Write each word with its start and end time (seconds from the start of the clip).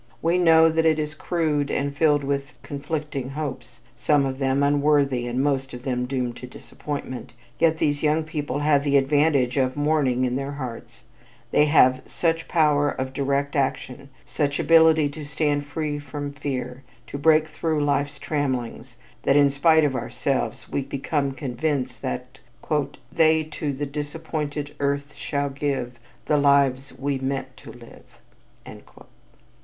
We 0.19 0.39
know 0.39 0.67
that 0.67 0.83
it 0.83 0.97
is 0.97 1.13
crude 1.13 1.69
and 1.69 1.95
filled 1.95 2.23
with 2.23 2.59
conflicting 2.63 3.29
hopes, 3.29 3.81
some 3.95 4.25
of 4.25 4.39
them 4.39 4.63
unworthy 4.63 5.27
and 5.27 5.43
most 5.43 5.75
of 5.75 5.83
them 5.83 6.07
doomed 6.07 6.37
to 6.37 6.47
disappointment, 6.47 7.33
yet 7.59 7.77
these 7.77 8.01
young 8.01 8.23
people 8.23 8.57
have 8.57 8.83
the 8.83 8.97
advantage 8.97 9.57
of 9.57 9.77
"morning 9.77 10.25
in 10.25 10.37
their 10.37 10.53
hearts"; 10.53 11.03
they 11.51 11.65
have 11.65 12.01
such 12.07 12.47
power 12.47 12.89
of 12.89 13.13
direct 13.13 13.55
action, 13.55 14.09
such 14.25 14.59
ability 14.59 15.07
to 15.09 15.23
stand 15.23 15.67
free 15.67 15.99
from 15.99 16.33
fear, 16.33 16.81
to 17.05 17.19
break 17.19 17.47
through 17.47 17.85
life's 17.85 18.17
trammelings, 18.17 18.95
that 19.21 19.35
in 19.35 19.51
spite 19.51 19.83
of 19.83 19.95
ourselves 19.95 20.67
we 20.67 20.81
become 20.81 21.31
convinced 21.33 22.01
that 22.01 22.39
"They 23.11 23.43
to 23.43 23.71
the 23.71 23.85
disappointed 23.85 24.73
earth 24.79 25.13
shall 25.13 25.49
give 25.51 25.99
The 26.25 26.37
lives 26.37 26.91
we 26.97 27.19
meant 27.19 27.55
to 27.57 27.71
live." 27.71 28.17